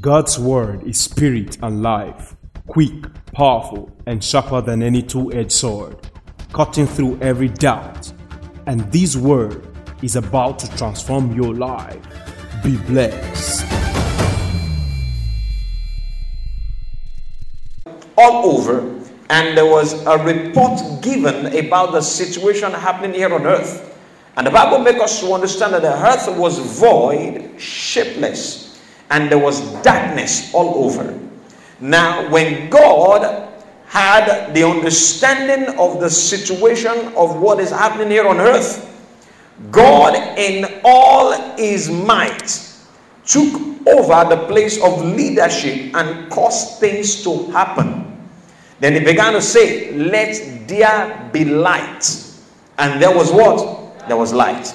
[0.00, 2.92] God's word is spirit and life, quick,
[3.32, 5.96] powerful, and sharper than any two edged sword,
[6.52, 8.12] cutting through every doubt.
[8.66, 9.66] And this word
[10.02, 12.02] is about to transform your life.
[12.62, 13.64] Be blessed.
[18.18, 18.80] all over,
[19.30, 23.96] and there was a report given about the situation happening here on earth.
[24.36, 28.67] And the Bible makes us to understand that the earth was void, shapeless,
[29.10, 31.18] and there was darkness all over.
[31.80, 33.48] Now, when God
[33.86, 38.84] had the understanding of the situation of what is happening here on earth,
[39.70, 42.64] God, in all his might,
[43.24, 43.54] took
[43.86, 48.04] over the place of leadership and caused things to happen.
[48.80, 52.24] Then he began to say, Let there be light.
[52.78, 54.06] And there was what?
[54.06, 54.72] There was light.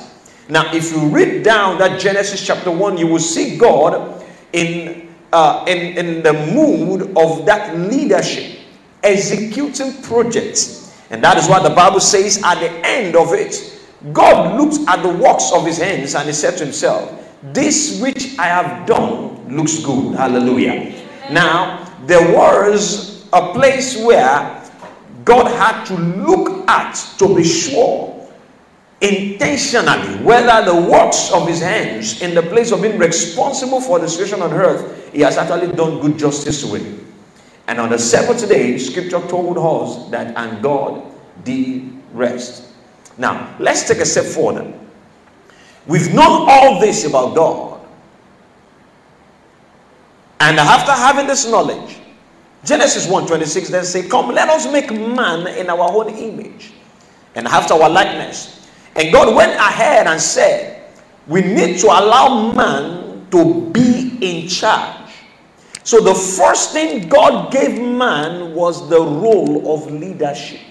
[0.50, 4.23] Now, if you read down that Genesis chapter 1, you will see God
[4.54, 8.60] in, uh, in, in the mood of that leadership,
[9.04, 10.96] executing projects.
[11.10, 13.82] And that is what the Bible says at the end of it.
[14.12, 17.12] God looked at the works of his hands and he said to himself,
[17.54, 20.16] This which I have done looks good.
[20.16, 20.94] Hallelujah.
[21.32, 24.62] Now, there was a place where
[25.24, 28.23] God had to look at to be sure
[29.04, 34.08] intentionally whether the works of his hands in the place of being responsible for the
[34.08, 37.00] situation on earth he has actually done good justice to it.
[37.68, 41.04] And on the seventh day scripture told us that and god
[41.44, 42.72] did rest.
[43.18, 44.74] Now let's take a step further.
[45.86, 47.82] We've known all this about god.
[50.40, 52.00] And after having this knowledge
[52.64, 56.72] Genesis 1:26 then say, Come, let us make man in our own image
[57.36, 58.63] and after our likeness.
[58.96, 60.90] And God went ahead and said,
[61.28, 65.12] We need to allow man to be in charge.
[65.84, 70.62] So the first thing God gave man was the role of leadership.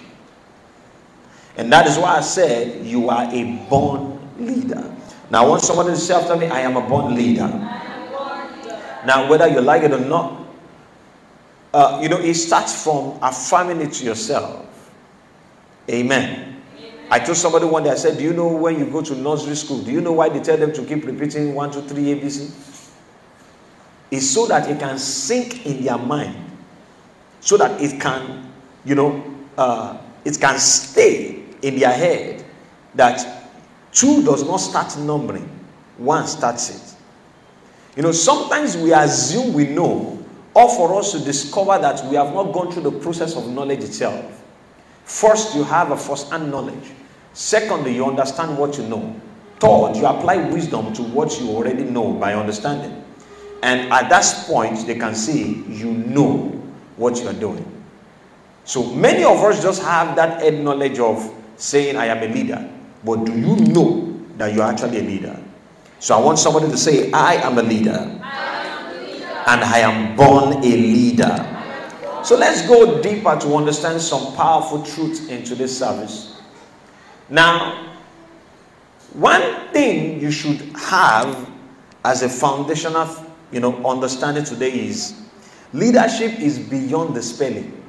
[1.56, 4.88] And that is why I said, You are a born leader.
[5.30, 7.48] Now, I want somebody to say after me, I am a born leader.
[9.04, 10.46] Now, whether you like it or not,
[11.74, 14.66] uh, you know, it starts from affirming it to yourself.
[15.90, 16.51] Amen.
[17.12, 19.54] I told somebody one day, I said, Do you know when you go to nursery
[19.54, 22.50] school, do you know why they tell them to keep repeating one, two, three, ABC?
[24.10, 26.34] It's so that it can sink in their mind,
[27.40, 28.50] so that it can,
[28.86, 29.22] you know,
[29.58, 32.46] uh, it can stay in their head
[32.94, 33.50] that
[33.92, 35.50] two does not start numbering,
[35.98, 36.96] one starts it.
[37.94, 40.18] You know, sometimes we assume we know
[40.54, 43.80] or for us to discover that we have not gone through the process of knowledge
[43.80, 44.41] itself.
[45.04, 46.92] First, you have a first-hand knowledge.
[47.32, 49.20] Secondly, you understand what you know.
[49.58, 53.04] Third, you apply wisdom to what you already know by understanding.
[53.62, 56.48] And at that point, they can see you know
[56.96, 57.64] what you are doing.
[58.64, 62.70] So many of us just have that head knowledge of saying, I am a leader.
[63.04, 65.38] But do you know that you're actually a leader?
[65.98, 67.98] So I want somebody to say, I am a leader
[69.46, 71.51] and I am born a leader.
[72.24, 76.40] So let's go deeper to understand some powerful truths into this service.
[77.28, 77.96] Now,
[79.14, 81.50] one thing you should have
[82.04, 83.08] as a foundational,
[83.50, 85.20] you know, understanding today is
[85.72, 87.82] leadership is beyond the spelling.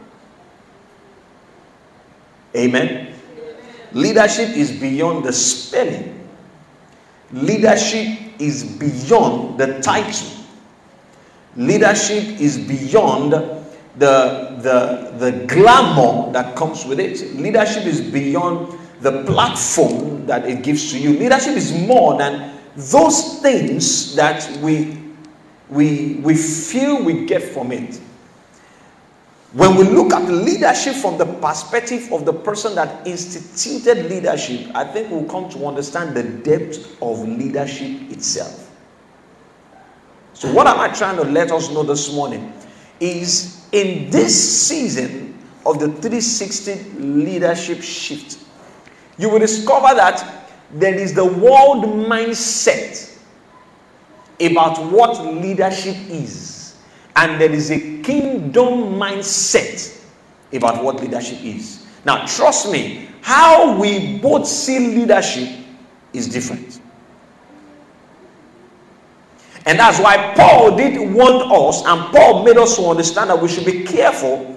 [2.56, 3.14] Amen.
[3.94, 6.28] Leadership is beyond the spelling.
[7.32, 10.28] Leadership is beyond the title.
[11.56, 13.63] Leadership is beyond
[13.98, 17.36] the, the, the glamour that comes with it.
[17.36, 21.18] Leadership is beyond the platform that it gives to you.
[21.18, 24.98] Leadership is more than those things that we,
[25.70, 28.00] we, we feel we get from it.
[29.52, 34.84] When we look at leadership from the perspective of the person that instituted leadership, I
[34.84, 38.72] think we'll come to understand the depth of leadership itself.
[40.34, 42.52] So, what am I trying to let us know this morning?
[43.04, 48.38] Is in this season of the 360 leadership shift,
[49.18, 53.20] you will discover that there is the world mindset
[54.40, 56.78] about what leadership is,
[57.18, 60.02] and there is a kingdom mindset
[60.54, 61.86] about what leadership is.
[62.06, 65.50] Now, trust me, how we both see leadership
[66.14, 66.80] is different.
[69.66, 73.48] And that's why Paul did want us, and Paul made us to understand that we
[73.48, 74.50] should be careful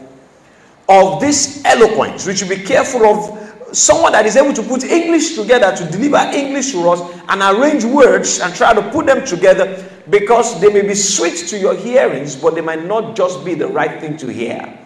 [0.88, 2.26] of this eloquence.
[2.26, 6.19] We should be careful of someone that is able to put English together to deliver
[6.37, 10.82] English to us and arrange words and try to put them together because they may
[10.82, 14.29] be sweet to your hearings, but they might not just be the right thing to
[14.32, 14.79] hear.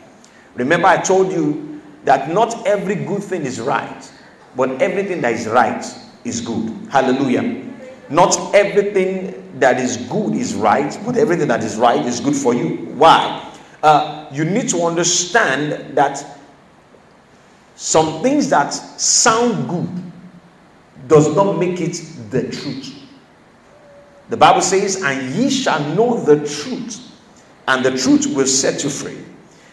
[0.55, 4.11] Remember, I told you that not every good thing is right,
[4.57, 5.85] but everything that is right
[6.25, 6.89] is good.
[6.91, 7.67] Hallelujah.
[8.09, 12.55] Not everything that is good is right, but everything that is right is good for
[12.55, 12.77] you.
[12.95, 13.53] Why?
[13.83, 16.25] Uh, you need to understand that
[17.75, 19.89] some things that sound good
[21.09, 21.95] does not make it
[22.31, 22.95] the truth.
[24.29, 27.01] The Bible says, And ye shall know the truth,
[27.67, 29.19] and the truth will set you free.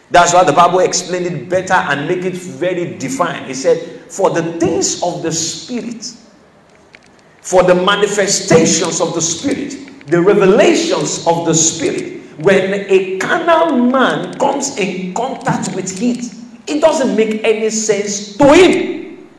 [0.10, 3.46] That's why the Bible explained it better and make it very defined.
[3.46, 3.78] He said,
[4.10, 6.12] For the things of the Spirit,
[7.48, 14.38] for the manifestations of the Spirit, the revelations of the Spirit, when a carnal man
[14.38, 16.26] comes in contact with it,
[16.68, 19.30] it doesn't make any sense to him.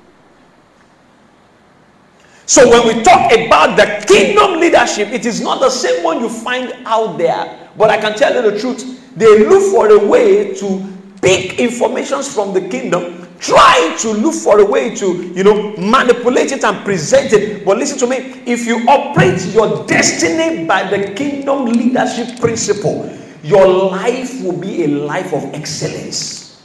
[2.47, 6.31] So when we talk about the kingdom leadership, it is not the same one you
[6.31, 7.69] find out there.
[7.77, 9.15] But I can tell you the truth.
[9.17, 14.61] They look for a way to pick informations from the kingdom, try to look for
[14.61, 17.65] a way to, you know, manipulate it and present it.
[17.65, 23.11] But listen to me, if you operate your destiny by the kingdom leadership principle,
[23.43, 26.63] your life will be a life of excellence.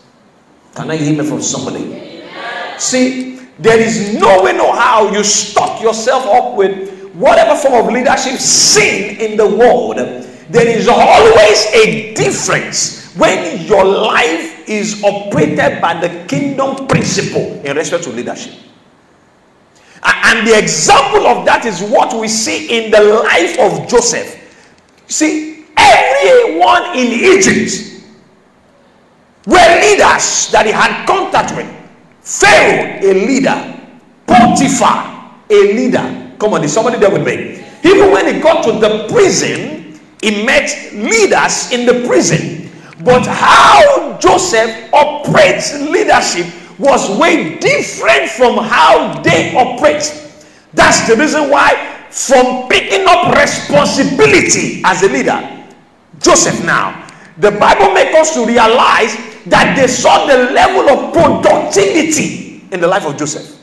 [0.75, 2.23] Can I hear me from somebody?
[2.77, 7.93] See, there is no way, no how you stock yourself up with whatever form of
[7.93, 9.97] leadership seen in the world.
[10.49, 17.75] There is always a difference when your life is operated by the kingdom principle in
[17.75, 18.53] respect to leadership.
[20.03, 24.35] And the example of that is what we see in the life of Joseph.
[25.07, 28.01] See, everyone in Egypt
[29.45, 31.69] were leaders that he had contact with.
[32.21, 33.79] Pharaoh, a leader.
[34.25, 36.33] Potiphar, a leader.
[36.39, 37.63] Come on, is somebody there with me?
[37.83, 42.62] Even when he got to the prison, he met leaders in the prison.
[43.03, 46.47] But how Joseph operates leadership
[46.79, 50.03] was way different from how they operate.
[50.73, 51.75] That's the reason why,
[52.09, 55.65] from picking up responsibility as a leader,
[56.19, 57.07] Joseph now,
[57.37, 59.15] the Bible makes us to realize
[59.47, 63.59] that they saw the level of productivity in the life of Joseph.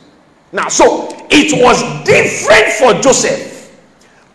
[0.51, 3.71] Now, so it was different for Joseph.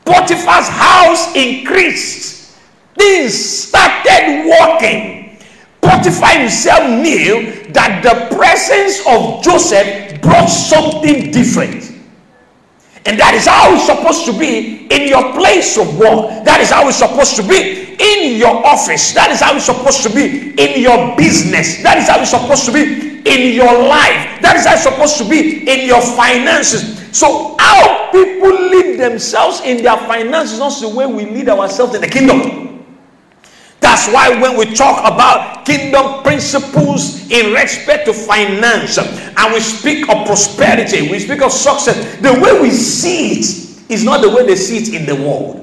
[0.05, 2.36] Potiphar's house increased,
[2.97, 5.39] things started working.
[5.81, 11.93] Potiphar himself knew that the presence of Joseph brought something different.
[13.07, 16.43] And that is how it's supposed to be in your place of work.
[16.43, 19.15] That is how it's supposed to be in your office.
[19.15, 21.83] That is how it's supposed to be in your business.
[21.85, 24.43] That is how it's supposed to be in your life.
[24.43, 26.99] That is how it's supposed to be in your finances.
[27.17, 31.95] So, how people lead themselves in their finances is not the way we lead ourselves
[31.95, 32.76] in the kingdom.
[33.81, 40.09] That's why when we talk about kingdom principles in respect to finance and we speak
[40.09, 44.47] of prosperity, we speak of success, the way we see it is not the way
[44.47, 45.63] they see it in the world.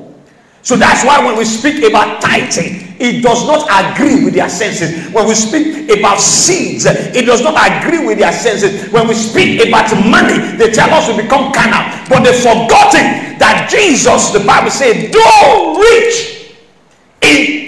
[0.61, 5.11] So that's why when we speak about tithing, it does not agree with their senses.
[5.11, 8.89] When we speak about seeds, it does not agree with their senses.
[8.93, 11.83] When we speak about money, they tell us we become carnal.
[12.07, 16.53] But they've forgotten that Jesus, the Bible said, though rich,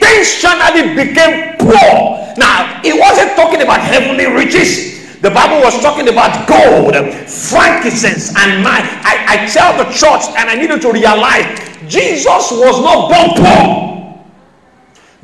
[0.06, 2.34] intentionally became poor.
[2.38, 5.20] Now, he wasn't talking about heavenly riches.
[5.22, 6.94] The Bible was talking about gold,
[7.28, 8.86] frankincense, and mine.
[9.02, 11.46] I, I tell the church, and I need you to realize
[11.88, 13.86] Jesus was not born poor.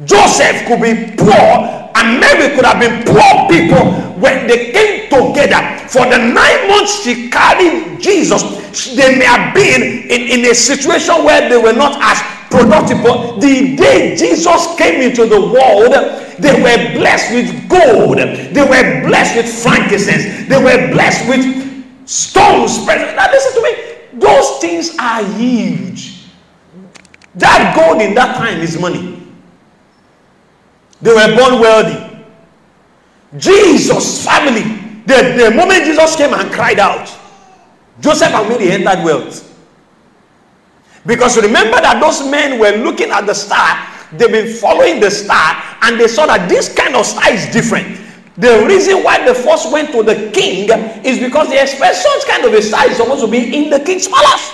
[0.05, 5.61] Joseph could be poor, and Mary could have been poor people when they came together.
[5.87, 8.41] For the nine months she carried Jesus,
[8.95, 13.01] they may have been in, in a situation where they were not as productive.
[13.01, 15.93] But the day Jesus came into the world,
[16.37, 22.85] they were blessed with gold, they were blessed with frankincense, they were blessed with stones.
[22.85, 26.25] Now, listen to me, those things are huge.
[27.35, 29.23] That gold in that time is money.
[31.01, 32.25] They were born wealthy.
[33.37, 34.61] Jesus' family,
[35.05, 37.09] the, the moment Jesus came and cried out,
[38.01, 39.50] Joseph and Mary entered wealth.
[41.05, 45.55] Because remember that those men were looking at the star, they've been following the star,
[45.81, 47.99] and they saw that this kind of star is different.
[48.37, 50.69] The reason why they first went to the king
[51.03, 53.79] is because they expect such kind of a star is supposed to be in the
[53.79, 54.53] king's palace.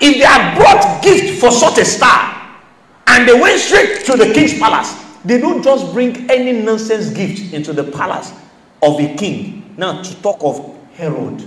[0.00, 2.58] If they had brought gift for such a star
[3.06, 7.52] and they went straight to the king's palace, they don't just bring any nonsense gift
[7.52, 8.32] into the palace
[8.82, 9.74] of a king.
[9.76, 11.46] Now, to talk of Herod,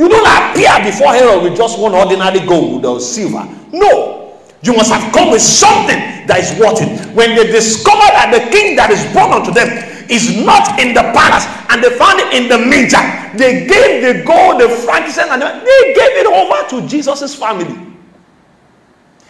[0.00, 3.46] You don't appear before Herod with just one ordinary gold or silver.
[3.70, 4.32] No.
[4.62, 6.88] You must have come with something that is worth it.
[7.12, 9.68] When they discover that the king that is born unto them
[10.08, 12.96] is not in the palace and they found it in the manger,
[13.36, 17.68] they gave the gold, the frankincense, and they gave it over to Jesus' family.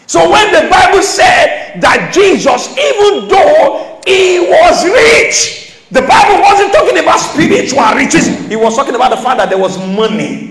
[0.06, 6.70] So when the Bible said that Jesus, even though he was rich, the Bible wasn't
[6.70, 8.30] talking about spiritual riches.
[8.46, 10.50] He was talking about the fact that there was money.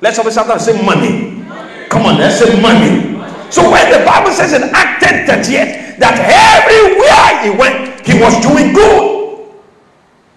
[0.00, 1.42] Let's always sometimes say money.
[1.42, 1.88] money.
[1.88, 3.18] Come on, let's say money.
[3.50, 8.34] So when the Bible says in Act 10 38 that everywhere he went, he was
[8.40, 9.50] doing good,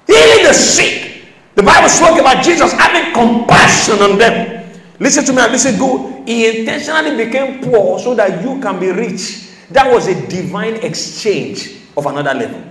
[0.07, 1.25] healing the sick.
[1.55, 4.71] The Bible spoke about Jesus having compassion on them.
[4.99, 6.27] Listen to me and listen good.
[6.27, 9.49] He intentionally became poor so that you can be rich.
[9.71, 12.63] That was a divine exchange of another level.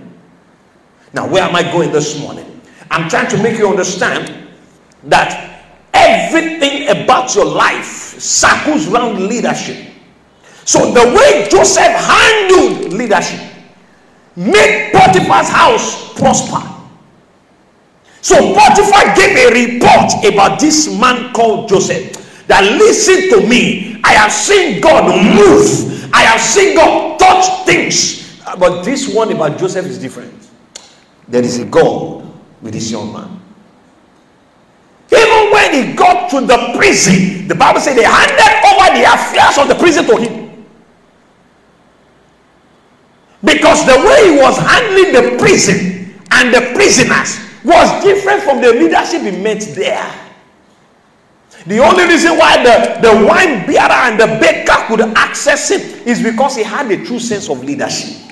[1.13, 2.61] Now, where am I going this morning?
[2.89, 4.47] I'm trying to make you understand
[5.03, 5.50] that
[5.93, 9.87] everything about your life circles around leadership.
[10.65, 13.41] So, the way Joseph handled leadership
[14.35, 16.67] made Potiphar's house prosper.
[18.21, 23.99] So, Potiphar gave a report about this man called Joseph that listen to me.
[24.03, 26.13] I have seen God move.
[26.13, 28.39] I have seen God touch things.
[28.59, 30.33] But this one about Joseph is different.
[31.27, 32.29] There is a God
[32.61, 33.40] with this young man.
[35.51, 39.67] When he got to the prison, the Bible said they handed over the affairs of
[39.67, 40.65] the prison to him.
[43.43, 48.71] Because the way he was handling the prison and the prisoners was different from the
[48.71, 50.21] leadership he met there.
[51.65, 56.23] The only reason why the, the wine bearer and the baker could access him is
[56.23, 58.30] because he had a true sense of leadership.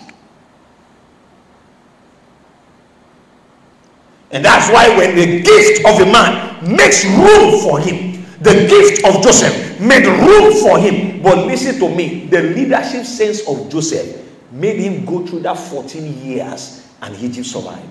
[4.31, 9.03] And that's why when the gift of a man makes room for him, the gift
[9.05, 11.21] of Joseph made room for him.
[11.21, 16.25] But listen to me, the leadership sense of Joseph made him go through that 14
[16.25, 17.89] years and Egypt survived.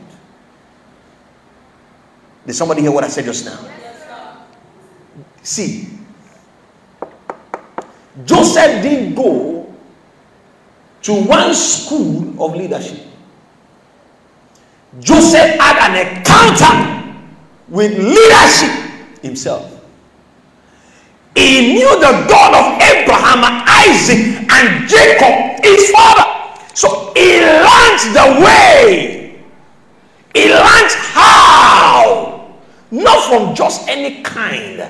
[2.46, 3.58] Did somebody hear what I said just now?
[5.42, 5.88] See,
[8.24, 9.74] Joseph didn't go
[11.02, 13.07] to one school of leadership.
[15.00, 17.18] Joseph had an encounter
[17.68, 19.74] with leadership himself.
[21.36, 26.24] He knew the God of Abraham, Isaac, and Jacob, his father.
[26.74, 29.40] So he learned the way.
[30.34, 32.58] He learned how.
[32.90, 34.88] Not from just any kind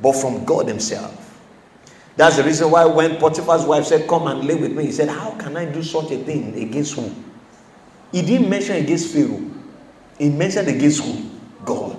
[0.00, 1.22] but from God Himself.
[2.16, 5.08] That's the reason why when Potiphar's wife said, Come and live with me, he said,
[5.08, 7.10] How can I do such a thing against who?
[8.12, 9.42] He didn't mention against Pharaoh,
[10.18, 11.30] he mentioned against who?
[11.64, 11.96] God.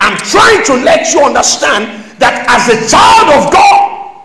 [0.00, 4.22] I'm trying to let you understand that as a child of God,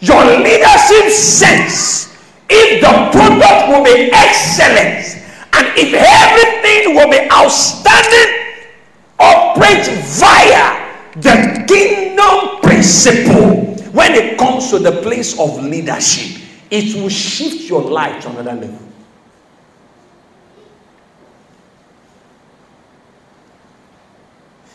[0.00, 2.16] your leadership sense,
[2.48, 5.20] if the product will be excellent
[5.52, 8.40] and if everything will be outstanding,
[9.18, 9.86] operate
[10.18, 17.68] via the kingdom principle when it comes to the place of leadership it will shift
[17.68, 18.89] your life to another level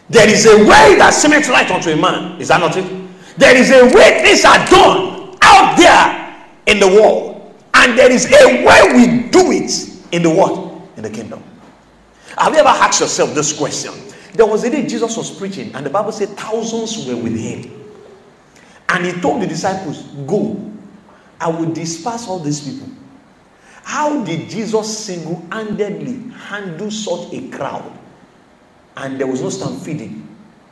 [0.10, 2.40] there is a way that seemeth right unto a man.
[2.40, 2.86] Is that not it?
[3.38, 7.54] There is a way things are done out there in the world.
[7.74, 9.72] And there is a way we do it
[10.12, 11.44] in the world in the kingdom.
[12.38, 13.94] Have you ever asked yourself this question?
[14.34, 17.72] There was a day Jesus was preaching, and the Bible said thousands were with him.
[18.90, 20.72] And he told the disciples, Go,
[21.40, 22.90] I will disperse all these people.
[23.84, 27.92] How did Jesus single handedly handle such a crowd?
[28.98, 30.28] And there was no stampeding,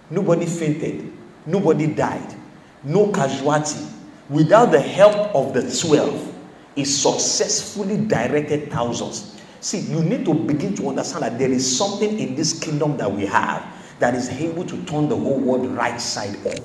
[0.10, 1.12] nobody fainted,
[1.46, 2.36] nobody died,
[2.84, 3.86] no casualty.
[4.30, 6.34] Without the help of the 12,
[6.76, 9.42] he successfully directed thousands.
[9.60, 13.12] See, you need to begin to understand that there is something in this kingdom that
[13.12, 13.66] we have
[14.00, 16.60] that is able to turn the whole world right side up.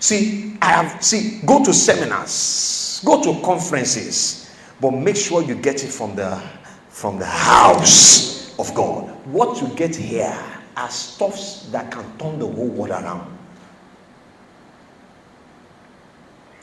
[0.00, 5.84] See, I have see, go to seminars, go to conferences, but make sure you get
[5.84, 6.42] it from the
[6.88, 9.09] from the house of God.
[9.24, 10.36] What you get here
[10.76, 13.36] are stuffs that can turn the whole world around.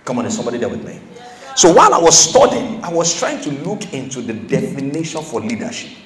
[0.05, 0.99] Come on, is somebody there with me?
[1.55, 5.97] So while I was studying, I was trying to look into the definition for leadership.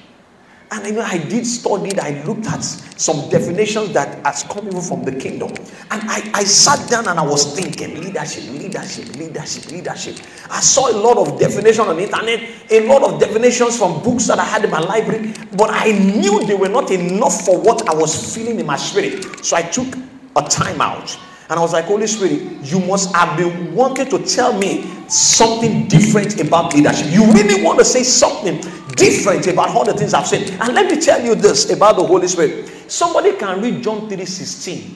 [0.72, 5.04] And know, I did study, I looked at some definitions that has come even from
[5.04, 5.50] the kingdom.
[5.90, 10.16] And I, I sat down and I was thinking leadership, leadership, leadership, leadership.
[10.48, 14.26] I saw a lot of definitions on the internet, a lot of definitions from books
[14.28, 17.86] that I had in my library, but I knew they were not enough for what
[17.86, 19.44] I was feeling in my spirit.
[19.44, 19.94] So I took
[20.36, 21.18] a time out.
[21.52, 25.86] And I was like, Holy Spirit, you must have been wanting to tell me something
[25.86, 27.12] different about leadership.
[27.12, 28.58] You really want to say something
[28.96, 30.48] different about all the things I've said.
[30.62, 32.90] And let me tell you this about the Holy Spirit.
[32.90, 34.94] Somebody can read John 3:16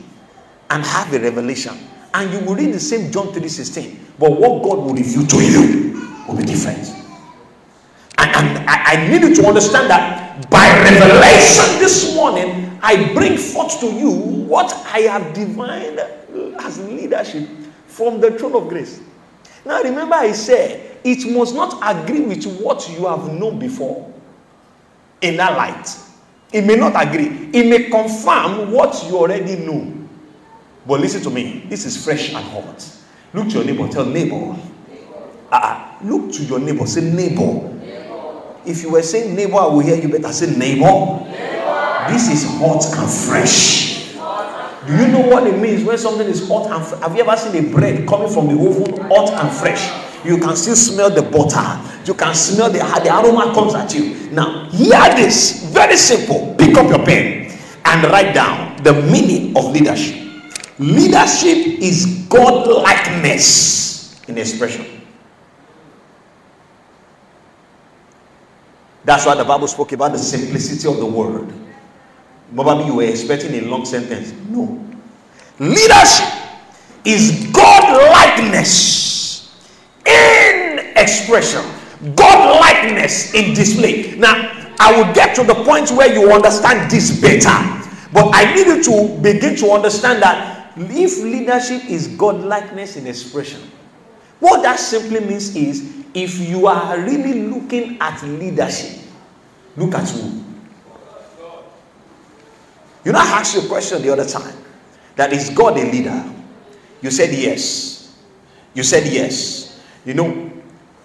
[0.70, 1.76] and have a revelation.
[2.14, 4.14] And you will read the same John 3:16.
[4.18, 6.88] But what God will reveal to you will be different.
[8.16, 13.36] And, and I, I need you to understand that by revelation this morning, I bring
[13.36, 16.00] forth to you what I have divined
[16.61, 17.49] as leadership
[17.87, 19.00] from the throne of grace.
[19.64, 24.12] Now, remember, I said it must not agree with what you have known before
[25.21, 25.88] in that light.
[26.52, 29.93] It may not agree, it may confirm what you already know.
[30.87, 32.88] But listen to me, this is fresh and hot.
[33.35, 34.57] Look to your neighbor, tell neighbor.
[35.50, 37.73] Uh, look to your neighbor, say neighbor.
[38.64, 40.85] If you were saying neighbor, I will hear you better say neighbor.
[40.87, 42.07] neighbor.
[42.11, 43.96] This is hot and fresh.
[44.87, 47.00] Do you know what it means when something is hot and fresh?
[47.00, 50.25] Have you ever seen a bread coming from the oven hot and fresh?
[50.25, 51.81] You can still smell the butter.
[52.05, 54.31] You can smell the, the aroma comes at you.
[54.31, 55.64] Now, hear this.
[55.73, 56.55] Very simple.
[56.57, 60.25] Pick up your pen and write down the meaning of leadership.
[60.78, 64.87] Leadership is God likeness in expression.
[69.05, 71.52] That's why the Bible spoke about the simplicity of the word.
[72.53, 74.33] Maybe you were expecting a long sentence.
[74.49, 74.83] No.
[75.59, 76.33] Leadership
[77.05, 79.57] is God likeness
[80.05, 81.65] in expression,
[82.15, 84.17] God likeness in display.
[84.17, 84.35] Now,
[84.79, 87.83] I will get to the point where you understand this better.
[88.12, 93.07] But I need you to begin to understand that if leadership is God likeness in
[93.07, 93.61] expression,
[94.41, 99.03] what that simply means is if you are really looking at leadership,
[99.76, 100.46] look at who?
[103.06, 104.52] You know, I asked you a question the other time
[105.14, 106.25] that is God a leader?
[107.00, 108.18] You said yes.
[108.75, 109.80] You said yes.
[110.04, 110.50] You know,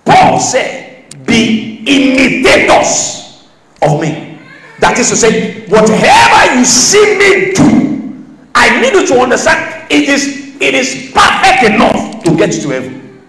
[0.03, 3.46] Paul said, Be imitators
[3.83, 4.40] of me.
[4.79, 10.09] That is to say, whatever you see me do, I need you to understand it
[10.09, 13.22] is it is perfect enough to get to heaven.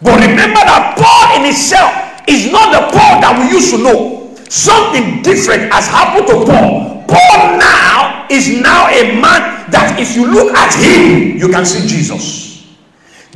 [0.00, 4.34] But remember that Paul in itself is not the Paul that we used to know.
[4.48, 10.24] Something different has happened to Paul Paul now is now a man that if you
[10.24, 12.64] look at him, you can see Jesus.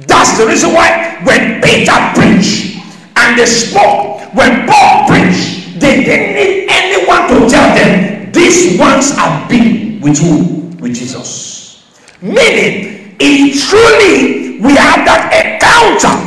[0.09, 2.81] That's the reason why when Peter preached
[3.17, 9.13] and they spoke, when Paul preached, they didn't need anyone to tell them these ones
[9.17, 10.73] have been with who?
[10.81, 11.85] With Jesus.
[12.23, 16.26] Meaning, if truly we have that encounter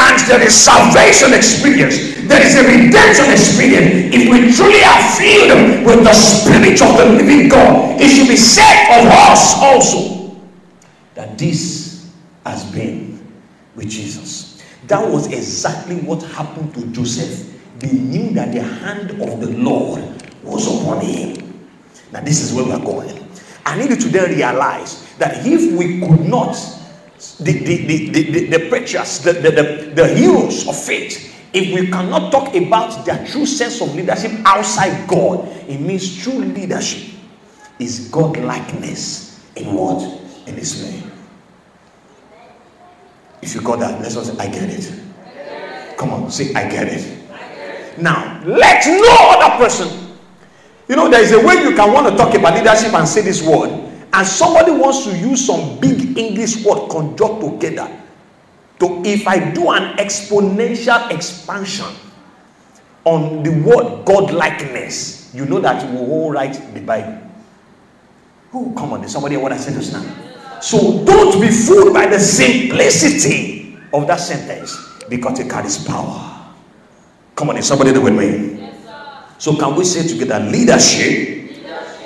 [0.00, 4.14] and there is salvation experience, there is a redemption experience.
[4.14, 8.36] If we truly are filled with the Spirit of the living God, it should be
[8.36, 10.40] said of us also
[11.14, 12.10] that this
[12.46, 13.20] has been
[13.74, 14.62] with Jesus.
[14.86, 17.60] That was exactly what happened to Joseph.
[17.78, 20.02] They knew that the hand of the Lord
[20.42, 21.60] was upon him.
[22.12, 23.28] Now, this is where we are going.
[23.66, 26.56] I need you to then realize that if we could not
[27.20, 31.90] the, the, the, the, the preachers, the, the, the, the heroes of faith, if we
[31.90, 37.14] cannot talk about their true sense of leadership outside God, it means true leadership
[37.78, 40.02] is God likeness in what?
[40.46, 41.12] In His name.
[43.42, 45.98] If you got that, let's say, I get it.
[45.98, 47.98] Come on, say, I get it.
[47.98, 50.16] Now, let no other person.
[50.88, 53.22] You know, there is a way you can want to talk about leadership and say
[53.22, 57.88] this word and somebody wants to use some big English word conjure together
[58.80, 61.86] to if I do an exponential expansion
[63.04, 67.18] on the word God likeness, you know that you will all write the Bible.
[68.52, 70.60] Oh, come on, there's somebody want to say this now.
[70.60, 74.76] So don't be fooled by the simplicity of that sentence
[75.08, 76.52] because it carries power.
[77.36, 78.60] Come on, is somebody there with me?
[79.38, 81.39] so can we say together leadership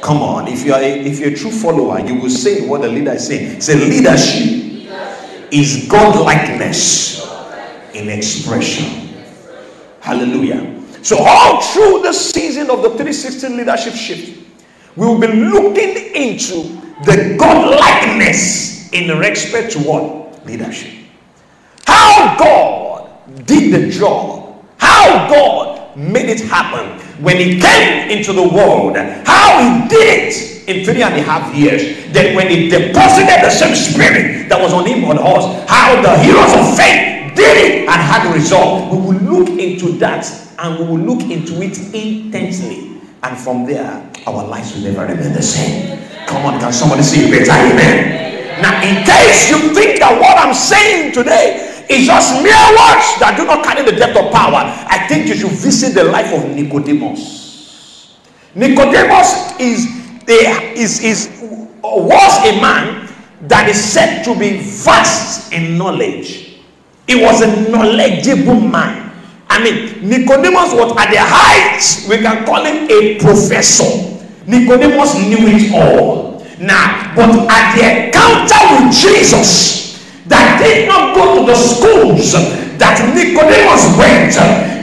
[0.04, 2.82] Come on, if you are a, if you're a true follower, you will say what
[2.82, 3.62] the leader is saying.
[3.62, 4.86] Say leadership
[5.50, 7.26] is God likeness
[7.94, 9.08] in expression.
[10.00, 10.78] Hallelujah.
[11.02, 14.46] So all through the season of the 360 leadership shift,
[14.94, 20.92] we will be looking into the God likeness in respect to what leadership.
[21.86, 24.66] How God did the job.
[24.76, 28.96] How God made it happen when he came into the world,
[29.27, 32.12] how he did it in three and a half years.
[32.12, 36.18] Then when he deposited the same spirit that was on him on us, how the
[36.20, 38.92] heroes of faith did it and had the result.
[38.92, 40.24] We will look into that
[40.59, 43.00] and we will look into it intensely.
[43.22, 45.98] And from there, our lives will never remain the same.
[46.27, 47.53] Come on, can somebody say better?
[47.53, 48.62] Amen.
[48.62, 53.35] Now, in case you think that what I'm saying today is just mere words that
[53.37, 56.49] do not carry the depth of power, I think you should visit the life of
[56.51, 58.16] Nicodemus.
[58.55, 59.87] Nicodemus is,
[60.29, 61.29] a, is, is
[61.83, 63.09] was a man
[63.42, 66.61] that is said to be vast in knowledge.
[67.07, 69.12] He was a knowledgeable man.
[69.49, 74.14] I mean, Nicodemus was at the height, we can call him a professor.
[74.47, 76.35] Nicodemus knew it all.
[76.59, 79.84] Now, but at the encounter with Jesus,
[80.26, 82.32] that did not go to the schools
[82.78, 84.32] that Nicodemus went,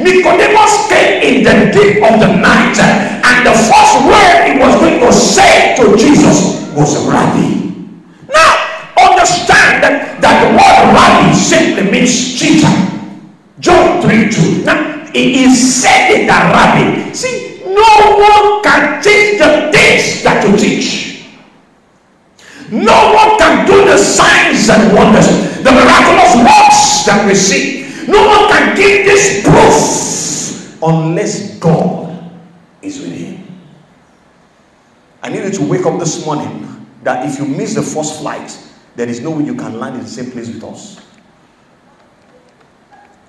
[0.01, 4.99] Nicodemus came in the deep of the night, and the first word he was going
[5.01, 7.57] to say to Jesus was Rabbi.
[8.29, 8.53] Now,
[8.97, 12.69] understand that the word Rabbi simply means teacher.
[13.59, 14.65] John 3 2.
[14.65, 17.11] Now, he said it that Rabbi.
[17.13, 21.11] See, no one can teach the things that you teach.
[22.71, 23.97] No one can do the
[24.61, 27.81] signs and wonders, the miraculous works that we see.
[28.07, 32.31] No one can give this proof unless God
[32.81, 33.47] is with him.
[35.21, 38.57] I need you to wake up this morning that if you miss the first flight,
[38.95, 40.99] there is no way you can land in the same place with us.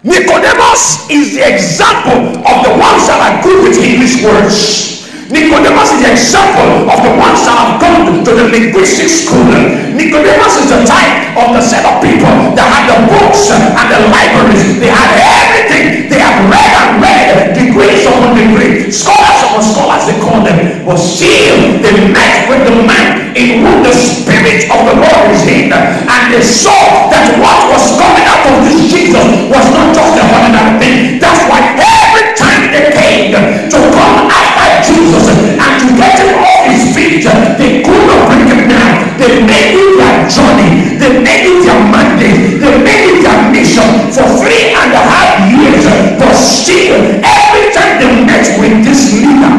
[0.04, 4.91] Nicodemus is the example of the ones that are good with English words.
[5.32, 9.48] Nicodemus is the example of the ones that have gone to the linguistic school.
[9.96, 14.12] Nicodemus is the type of the set of people that had the books and the
[14.12, 14.76] libraries.
[14.76, 16.12] They had everything.
[16.12, 20.84] They have read and read degrees upon degree, scholars upon scholars they call them.
[20.84, 25.48] But still, they met with the man in whom the spirit of the Lord is
[25.48, 30.12] in, and they saw that what was coming out of this Jesus was not just
[30.20, 30.96] a ordinary thing.
[31.16, 36.66] That's why every time they came to come after Jesus and to get him off
[36.66, 37.22] his feet,
[37.58, 39.18] they could not bring him down.
[39.18, 44.10] They made it their journey, they made it their mandate, they made it their mission
[44.10, 45.84] for three and a half years.
[46.18, 49.54] But still, every time they met with this leader,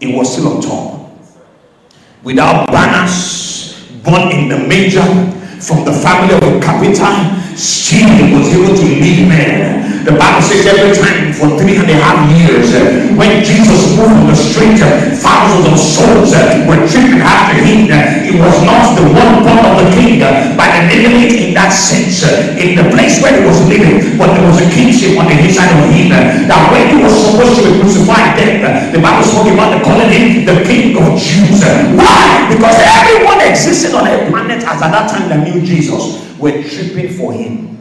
[0.00, 1.10] it was still on top.
[2.22, 5.04] Without banners, born in the major
[5.60, 6.60] from the family of a
[7.58, 8.06] still
[8.38, 10.06] was able to lead men.
[10.06, 14.14] The Bible says every time for three and a half years, uh, when Jesus moved
[14.14, 17.90] on the street, uh, thousands of souls uh, were tripping after him.
[18.24, 20.22] He was not the one born of the king
[20.54, 22.22] by the lineage in that sense,
[22.56, 25.74] in the place where he was living, but there was a kingship on the inside
[25.74, 26.14] of him.
[26.46, 28.62] That when he was supposed to be crucified, then
[28.94, 31.60] the Bible spoke about the calling him the King of Jews.
[31.98, 32.46] Why?
[32.48, 37.12] Because everyone existed on a planet as at that time that knew Jesus were tripping
[37.16, 37.80] for him.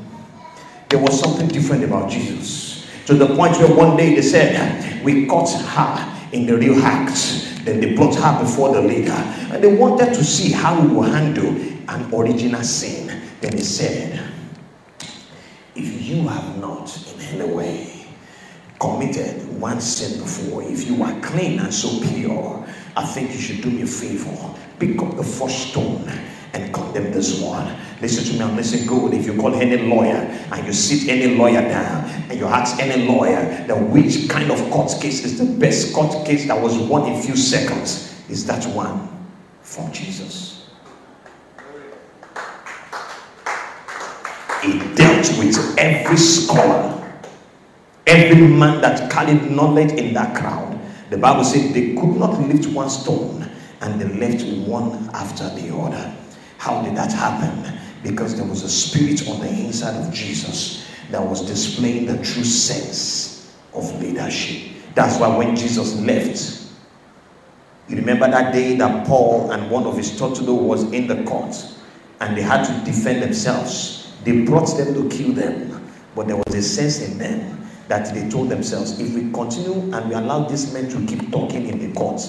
[0.90, 2.88] There was something different about Jesus.
[3.08, 7.64] To the point where one day they said, We caught her in the real act.
[7.64, 9.12] Then they brought her before the leader.
[9.12, 11.48] And they wanted to see how we will handle
[11.90, 13.22] an original sin.
[13.42, 14.32] Then he said,
[15.76, 17.94] If you have not in any way
[18.80, 22.66] committed one sin before, if you are clean and so pure,
[22.96, 24.56] I think you should do me a favor.
[24.80, 26.10] Pick up the first stone
[26.54, 27.76] and condemn this one.
[28.02, 29.14] Listen to me and listen good.
[29.14, 30.16] If you call any lawyer
[30.52, 34.60] and you sit any lawyer down and you ask any lawyer that which kind of
[34.70, 38.66] court case is the best court case that was won in few seconds, is that
[38.76, 39.08] one
[39.62, 40.70] from Jesus.
[44.64, 47.22] He dealt with every scholar,
[48.06, 50.80] every man that carried knowledge in that crowd.
[51.10, 53.50] The Bible said they could not lift one stone
[53.82, 56.14] and they left one after the other.
[56.58, 57.80] How did that happen?
[58.04, 62.44] Because there was a spirit on the inside of Jesus that was displaying the true
[62.44, 64.74] sense of leadership.
[64.96, 66.66] That's why when Jesus left,
[67.88, 71.56] you remember that day that Paul and one of his torturer was in the court
[72.20, 74.12] and they had to defend themselves.
[74.24, 78.28] They brought them to kill them, but there was a sense in them that they
[78.30, 81.94] told themselves, if we continue and we allow these men to keep talking in the
[81.98, 82.22] court,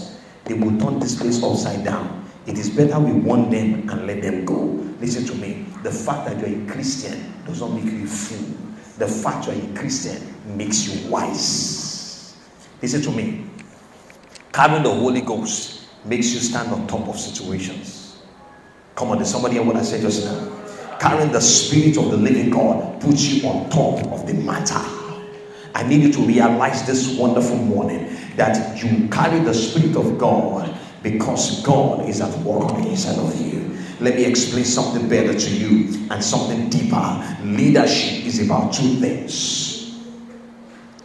[0.45, 2.28] they will turn this place upside down.
[2.47, 4.57] It is better we warn them and let them go.
[5.01, 5.67] Listen to me.
[5.83, 8.57] The fact that you're a Christian does not make you a fool.
[8.99, 12.37] The fact you're a Christian makes you wise.
[12.83, 13.45] Listen to me.
[14.53, 18.19] Carrying the Holy Ghost makes you stand on top of situations.
[18.95, 20.99] Come on, did somebody hear what I said just now?
[20.99, 24.81] Carrying the Spirit of the living God puts you on top of the matter.
[25.75, 30.77] I need you to realize this wonderful morning that you carry the Spirit of God
[31.03, 33.77] because God is at work on the inside of you.
[34.01, 37.37] Let me explain something better to you and something deeper.
[37.43, 39.99] Leadership is about two things.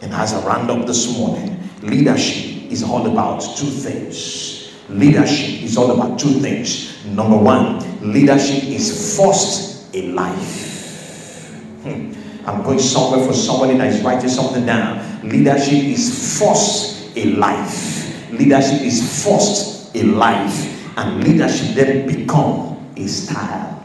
[0.00, 4.72] And as I round up this morning, leadership is all about two things.
[4.88, 7.04] Leadership is all about two things.
[7.06, 11.50] Number one, leadership is first a life.
[11.82, 12.12] Hmm.
[12.46, 15.26] I'm going somewhere for somebody that is writing something down.
[15.28, 18.30] Leadership is first a life.
[18.30, 20.70] Leadership is first a life.
[20.96, 23.82] And leadership then become a style.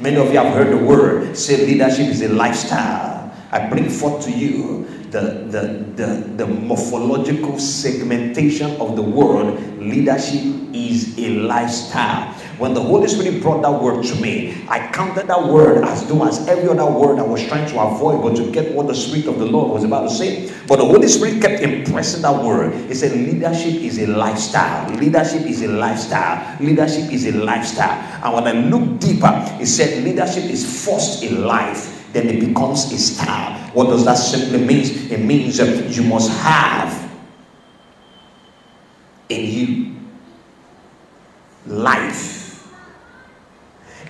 [0.00, 3.13] Many of you have heard the word say leadership is a lifestyle.
[3.54, 6.06] I bring forth to you the, the, the,
[6.38, 12.32] the morphological segmentation of the word leadership is a lifestyle.
[12.58, 16.26] When the Holy Spirit brought that word to me, I counted that word as though
[16.26, 19.26] as every other word I was trying to avoid, but to get what the Spirit
[19.26, 20.52] of the Lord was about to say.
[20.66, 22.74] But the Holy Spirit kept impressing that word.
[22.88, 24.92] He said, Leadership is a lifestyle.
[24.96, 26.58] Leadership is a lifestyle.
[26.58, 28.02] Leadership is a lifestyle.
[28.24, 32.90] And when I look deeper, he said, Leadership is first a life then it becomes
[32.92, 33.58] a style.
[33.74, 35.10] What does that simply mean?
[35.10, 37.12] It means that you must have
[39.28, 39.96] in you
[41.66, 42.72] life.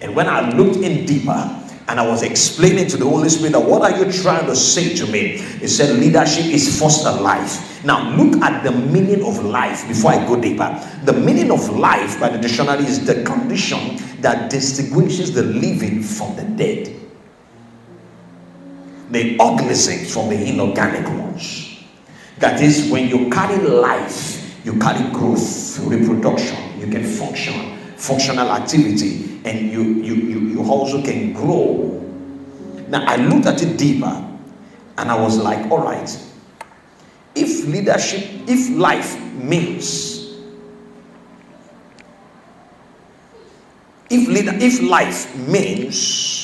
[0.02, 3.60] And when I looked in deeper, and I was explaining to the Holy Spirit that
[3.60, 5.36] what are you trying to say to me?
[5.38, 7.84] He said, leadership is a life.
[7.84, 10.80] Now, look at the meaning of life before I go deeper.
[11.04, 16.34] The meaning of life by the dictionary is the condition that distinguishes the living from
[16.36, 17.03] the dead
[19.10, 21.78] the organisms from the inorganic ones.
[22.38, 29.40] That is, when you carry life, you carry growth, reproduction, you can function, functional activity,
[29.44, 32.00] and you, you, you, you also can grow.
[32.88, 34.30] Now, I looked at it deeper
[34.98, 36.08] and I was like, all right,
[37.34, 40.34] if leadership, if life means,
[44.10, 46.43] if, leader, if life means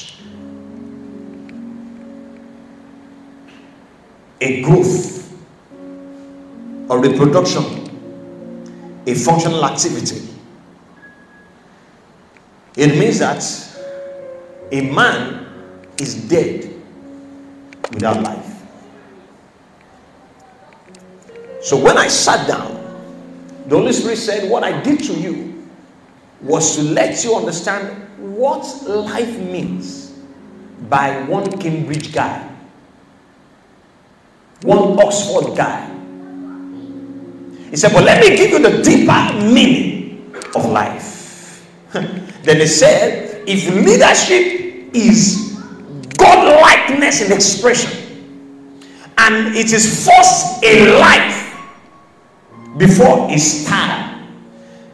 [4.40, 5.32] a growth
[6.88, 7.62] or reproduction,
[9.06, 10.26] a functional activity.
[12.76, 13.42] It means that
[14.72, 15.46] a man
[15.98, 16.72] is dead
[17.92, 18.46] without life.
[21.62, 22.76] So when I sat down,
[23.66, 25.68] the Holy Spirit said, What I did to you
[26.40, 30.18] was to let you understand what life means
[30.88, 32.49] by one Cambridge guy
[34.62, 35.86] one Oxford guy.
[37.70, 41.66] He said, But let me give you the deeper meaning of life.
[41.92, 45.58] then he said, If leadership is
[46.16, 47.96] God likeness in expression,
[49.18, 51.56] and it is first a life
[52.76, 54.26] before it's time,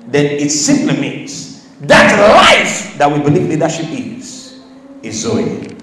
[0.08, 4.60] then it simply means that life that we believe leadership is,
[5.02, 5.75] is Zoe.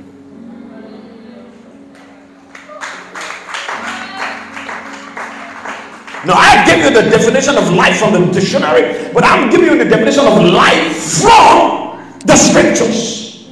[6.26, 9.78] Now, I gave you the definition of life from the dictionary, but I'm giving you
[9.78, 13.50] the definition of life from the scriptures.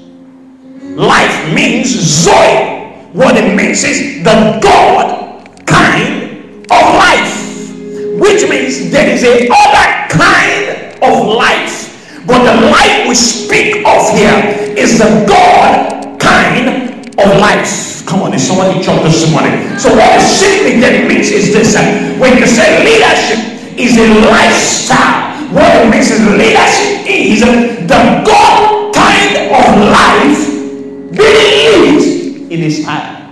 [0.96, 2.80] Life means Zoe.
[3.12, 7.76] What it means is the God kind of life,
[8.18, 12.24] which means there is a other kind of life.
[12.26, 17.91] But the life we speak of here is the God kind of life.
[18.12, 19.80] Come on, is somebody in church this morning?
[19.80, 21.78] So what it simply then means is this.
[21.78, 23.40] Uh, when you say leadership
[23.80, 30.44] is a lifestyle, what it means is leadership is the God kind of life
[31.16, 33.32] being lived in his time.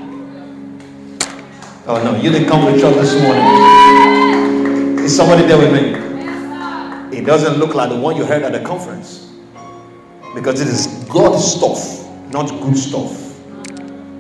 [1.86, 5.04] Oh no, you didn't come to church this morning.
[5.04, 7.18] Is somebody there with me?
[7.18, 9.30] It doesn't look like the one you heard at the conference.
[10.34, 13.29] Because it is God stuff, not good stuff.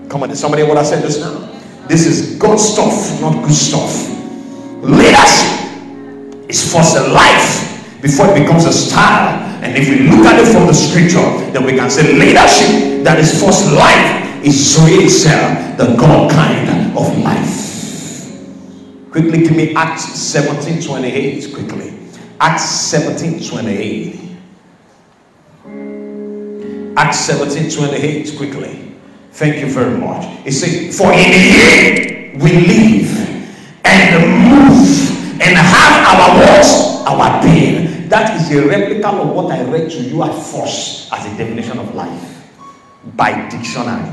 [0.09, 1.37] Come on, did somebody what I said just now?
[1.87, 4.09] This is God stuff, not good stuff.
[4.81, 9.39] Leadership is first a life before it becomes a style.
[9.61, 13.19] And if we look at it from the scripture, then we can say leadership that
[13.19, 17.59] is first life is Zoe itself, the God kind of life.
[19.11, 21.53] Quickly give me Acts 17 28.
[21.53, 21.93] Quickly.
[22.39, 24.19] Acts 17 28.
[26.97, 28.37] Acts 17 28.
[28.37, 28.88] Quickly.
[29.31, 30.25] Thank you very much.
[30.43, 33.11] He said, For in Him we live
[33.85, 38.09] and move and have our works, our being.
[38.09, 41.77] That is a replica of what I read to you at first as a definition
[41.77, 42.49] of life
[43.15, 44.09] by dictionary.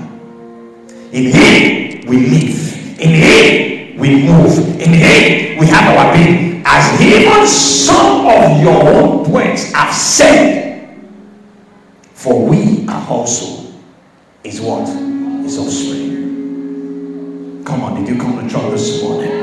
[1.13, 3.01] In Him we live.
[3.01, 4.59] In Him we move.
[4.81, 6.63] In Him we have our being.
[6.67, 10.99] As even some of your own poets have said,
[12.13, 13.66] for we are also
[14.47, 14.87] is what?
[15.43, 16.15] His offspring.
[17.67, 19.35] Come on, did you come to church this morning?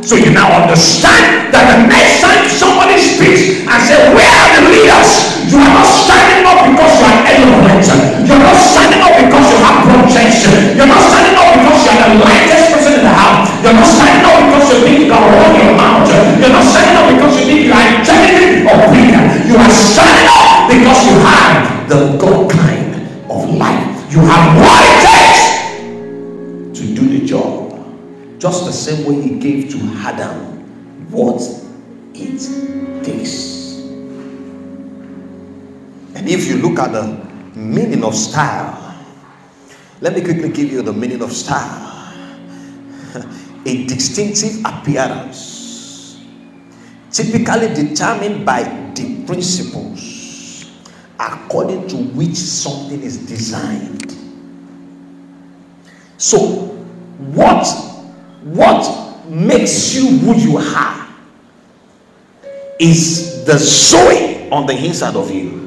[0.00, 4.72] So you now understand that the next time somebody speaks and say, Where are the
[4.72, 5.44] leaders?
[5.52, 7.84] You are not standing up because you are eloquent.
[8.24, 10.80] You're not standing up because you have projection.
[10.80, 13.52] You're not standing up because you are the lightest person in the house.
[13.60, 15.89] You're not standing up because you think you can run your mouth.
[28.50, 30.58] Just the same way he gave to Adam
[31.12, 31.40] what
[32.14, 33.78] it takes.
[36.16, 37.04] And if you look at the
[37.54, 38.96] meaning of style,
[40.00, 42.12] let me quickly give you the meaning of style.
[43.66, 46.18] A distinctive appearance,
[47.12, 48.64] typically determined by
[48.96, 50.68] the principles
[51.20, 54.12] according to which something is designed.
[56.18, 56.66] So,
[57.30, 57.89] what
[58.42, 61.08] what makes you who you are
[62.78, 65.60] is the Zoe on the inside of you.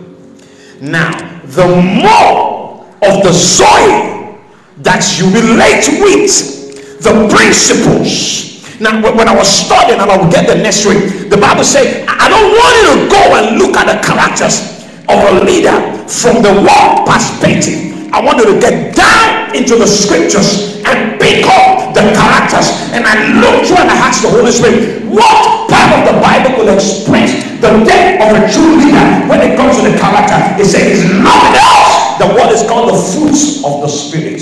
[0.81, 1.11] Now,
[1.45, 4.37] the more of the Zoe
[4.81, 8.79] that you relate with, the principles.
[8.79, 12.05] Now, when I was studying, and I will get the next week, the Bible said,
[12.07, 16.41] I don't want you to go and look at the characters of a leader from
[16.41, 18.09] the world perspective.
[18.11, 22.67] I want you to get down into the scriptures and pick up the characters.
[22.91, 26.59] And I looked through and I asked the Holy Spirit, what part of the Bible
[26.59, 30.37] will express the death of a true leader when it comes to the character?
[30.57, 34.41] He said, it's nothing else than what is called the fruits of the Spirit.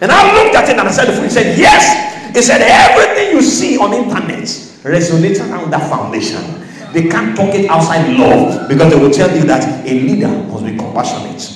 [0.00, 1.24] And I looked at it and I said, the fruit.
[1.24, 2.36] He said, yes.
[2.36, 4.44] He said, everything you see on internet
[4.84, 6.44] resonates around that foundation.
[6.92, 10.64] They can't talk it outside love because they will tell you that a leader must
[10.64, 11.55] be compassionate.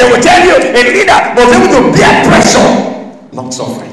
[0.00, 2.72] They will tell you a leader was able to bear pressure,
[3.36, 3.92] not suffering.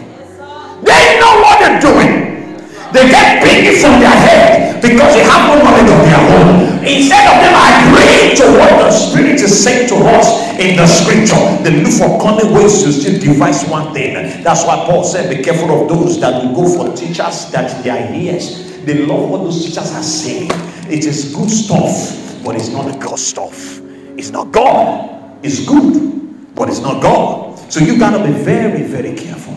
[0.79, 2.55] They know what they're doing.
[2.95, 6.79] They get pity from their head because they have no knowledge of their own.
[6.87, 11.43] Instead of them agreeing to what the Spirit is saying to us in the scripture,
[11.61, 14.13] they look for cunning ways to still devise one thing.
[14.43, 18.15] That's why Paul said, Be careful of those that will go for teachers that their
[18.15, 18.79] ears.
[18.85, 20.51] They love what those teachers are saying.
[20.89, 23.81] It is good stuff, but it's not God stuff.
[24.15, 27.59] It's not God is good, but it's not God.
[27.71, 29.53] So you got to be very, very careful.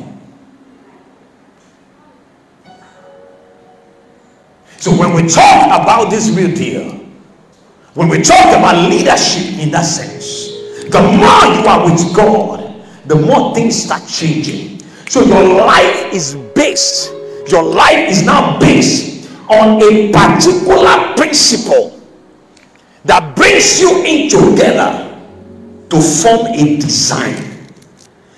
[4.78, 6.92] So when we talk about this real deal,
[7.94, 10.48] when we talk about leadership in that sense,
[10.90, 14.80] the more you are with God, the more things start changing.
[15.08, 17.12] So your life is based,
[17.48, 22.00] your life is now based on a particular principle
[23.04, 25.09] that brings you in together
[25.90, 27.36] to form a design.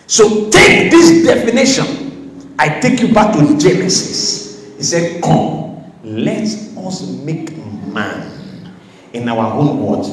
[0.07, 2.55] So take this definition.
[2.59, 4.77] I take you back to Genesis.
[4.77, 7.57] He said, Come, let us make
[7.93, 8.73] man
[9.13, 10.07] in our own what?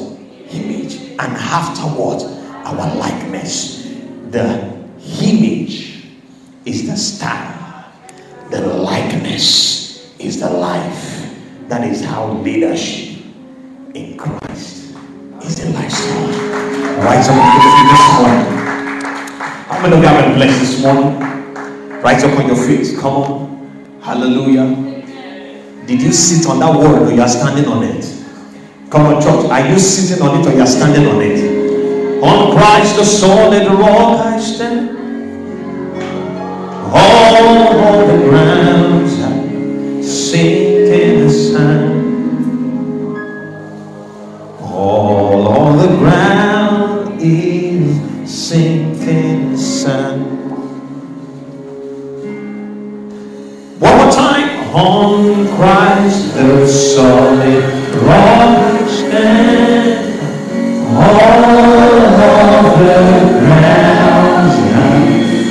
[0.52, 0.96] Image.
[1.18, 2.22] And afterward,
[2.64, 3.88] our likeness.
[4.30, 4.70] The
[5.22, 6.04] image
[6.64, 7.90] is the style,
[8.50, 11.34] the likeness is the life.
[11.68, 13.22] That is how leadership
[13.94, 14.94] in Christ
[15.42, 16.49] is a lifestyle.
[17.10, 18.46] Rise up on your feet this morning.
[19.66, 21.18] How many of you have been blessed this morning?
[22.02, 22.96] Rise up on your feet.
[23.00, 24.00] Come on.
[24.00, 24.68] Hallelujah.
[25.86, 28.04] Did you sit on that word or you are standing on it?
[28.92, 29.50] Come on, church.
[29.50, 32.22] Are you sitting on it or you are standing on it?
[32.22, 34.90] On Christ the solid rock I stand.
[36.92, 40.79] All the grounds I sink
[55.60, 57.62] Christ the solid
[57.96, 60.18] rock stand.
[60.88, 61.44] All
[62.24, 62.96] of the
[63.44, 64.56] grounds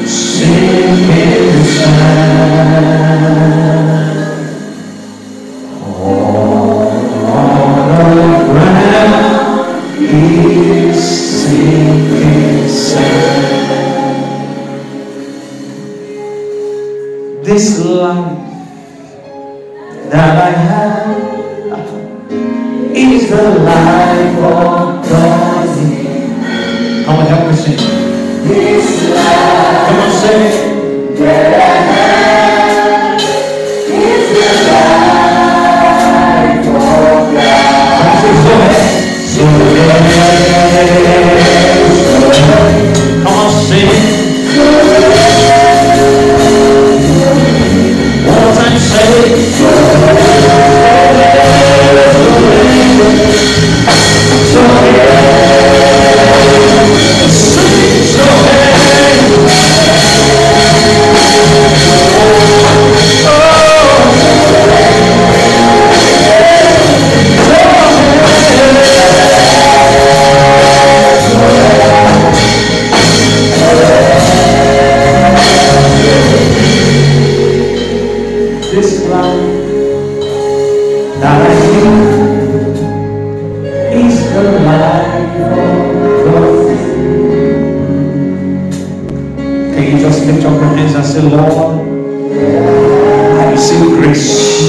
[0.10, 3.09] sinking sand.
[94.00, 94.69] grace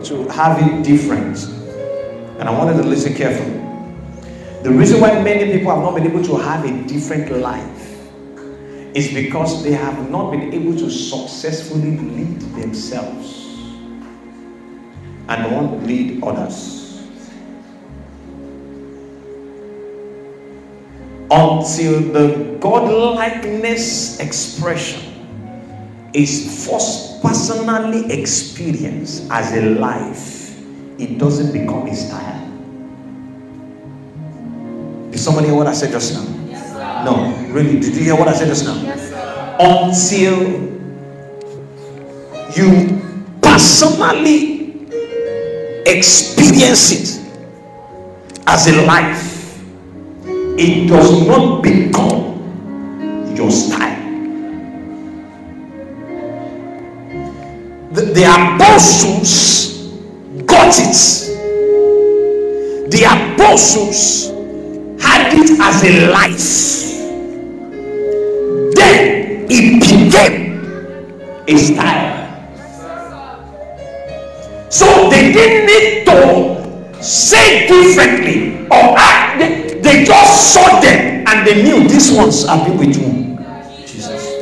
[0.00, 1.36] to have it different.
[2.38, 3.58] And I wanted to listen carefully.
[4.62, 7.98] The reason why many people have not been able to have a different life
[8.94, 13.46] is because they have not been able to successfully lead themselves
[15.28, 16.85] and to lead others.
[21.30, 25.02] Until the godlikeness expression
[26.14, 30.56] is first personally experienced as a life,
[31.00, 32.42] it doesn't become a style.
[35.10, 36.24] Did somebody hear what I said just now?
[36.48, 38.80] Yes, no, really, did you hear what I said just now?
[38.82, 39.10] Yes,
[39.58, 40.66] Until
[42.54, 43.02] you
[43.42, 44.86] personally
[45.86, 47.20] experience it
[48.46, 49.25] as a life,
[50.58, 53.96] it does not become your style.
[57.96, 59.88] the, the apostles
[60.44, 60.96] got it.
[62.90, 64.28] The apostles
[65.02, 66.52] had it as a life.
[68.76, 70.60] Then it became
[71.48, 72.14] a style.
[74.68, 79.55] So they didn't need to say differently or act.
[79.86, 83.38] They, just saw them and they knew these ones are with whom
[83.86, 84.34] Jesus.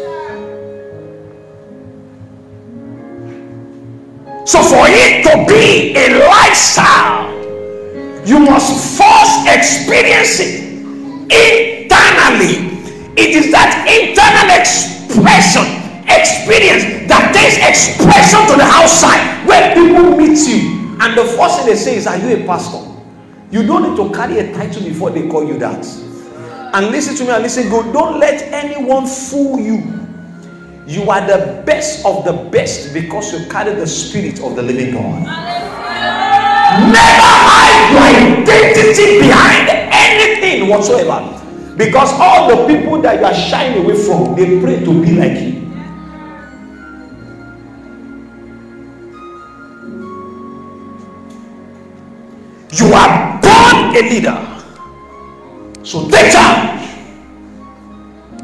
[4.47, 7.29] So, for it to be a lifestyle,
[8.25, 10.65] you must first experience it
[11.29, 12.81] internally.
[13.13, 15.69] It is that internal expression,
[16.09, 20.97] experience that takes expression to the outside where people meet you.
[21.05, 22.94] And the first thing they say is, Are you a pastor?
[23.55, 25.87] You don't need to carry a title before they call you that.
[26.75, 27.93] And listen to me and listen good.
[27.93, 30.05] Don't let anyone fool you
[30.87, 34.93] you are the best of the best because you carry the spirit of the living
[34.93, 35.23] God.
[35.23, 38.03] Never hide your
[38.43, 41.31] identity behind anything whatsoever.
[41.77, 45.41] Because all the people that you are shying away from, they pray to be like
[45.41, 45.55] you.
[52.77, 53.04] You are
[53.97, 54.55] a leader.
[55.85, 56.81] So take charge.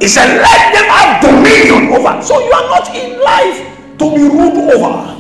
[0.00, 2.22] He said, Let them have dominion over.
[2.22, 3.58] So you are not in life
[3.98, 5.16] to be ruled over.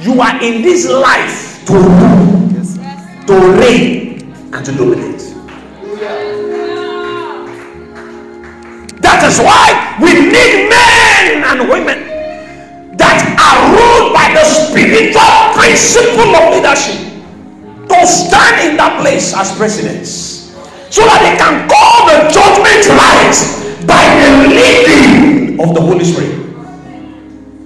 [0.00, 5.20] You are in this life to rule, to reign, and to dominate.
[9.00, 16.36] That is why we need men and women that are ruled by the spiritual principle
[16.36, 17.09] of leadership
[18.00, 20.56] to stand in that place as presidents
[20.88, 23.36] so that they can call the judgment right
[23.86, 26.40] by the leading of the Holy Spirit.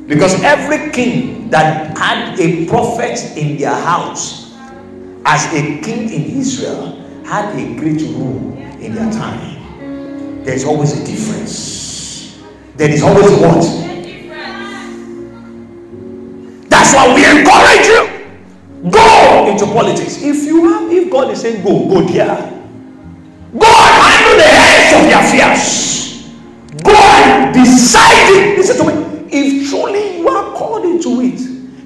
[0.08, 4.52] Because every king that had a prophet in their house
[5.24, 10.44] as a king in Israel had a great rule in their time.
[10.44, 12.38] There's always a difference.
[12.76, 13.64] There is always what?
[16.68, 17.73] That's why we encourage
[19.54, 20.22] into politics.
[20.22, 22.26] If you have, if God is saying go, go there.
[23.56, 26.28] Go and handle the heads of their affairs.
[26.82, 28.58] Go and decide it.
[28.58, 29.28] Listen to me.
[29.30, 31.40] If truly you are called into it,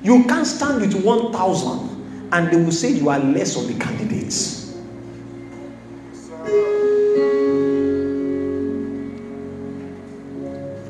[0.05, 4.77] you can't stand with 1,000 and they will say you are less of the candidates.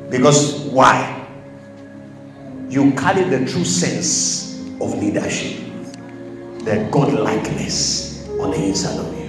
[0.09, 1.27] Because why?
[2.69, 5.59] You carry the true sense of leadership,
[6.69, 9.25] the God likeness on the inside of you.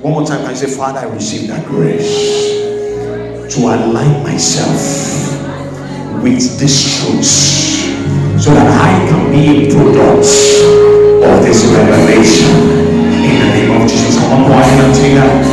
[0.00, 2.48] One more time, you say, Father, I receive that grace
[3.54, 4.80] to align myself
[6.22, 12.48] with this truth so that I can be a product of this revelation
[13.12, 14.16] in the name of Jesus.
[14.20, 15.52] Come on, ahead and take that.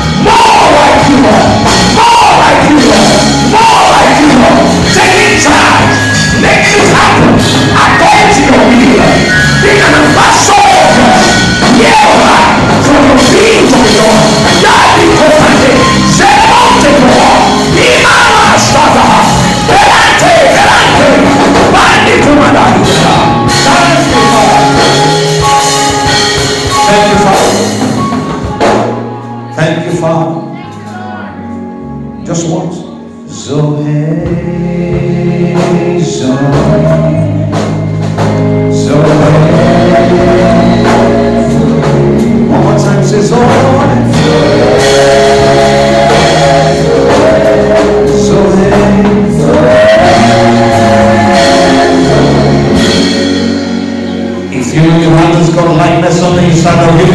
[56.41, 57.11] you,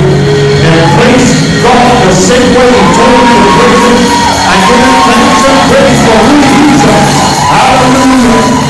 [0.63, 4.07] then praise God the same way He told you to praise Him
[4.47, 6.83] and and praise for who He is.
[7.51, 8.67] Hallelujah.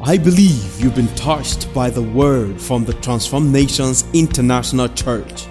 [0.00, 5.46] I believe you've been touched by the word from the Transform Nations International Church,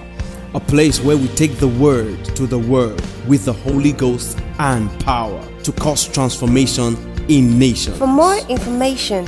[0.56, 4.90] a place where we take the word to the world with the Holy Ghost and
[5.02, 6.96] power to cause transformation
[7.30, 7.98] in nations.
[7.98, 9.26] For more information,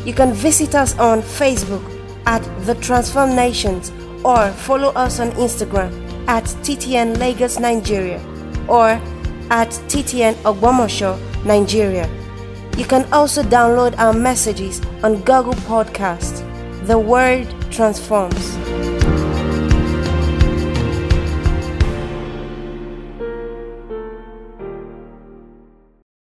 [0.06, 1.82] You can visit us on Facebook
[2.26, 3.92] at The Transform Nations
[4.24, 5.92] or follow us on Instagram
[6.28, 8.20] at TTN Lagos Nigeria
[8.68, 9.00] or
[9.50, 12.08] at TTN Ogbomosho Nigeria.
[12.78, 16.42] You can also download our messages on Google Podcast.
[16.88, 18.93] The Word transforms.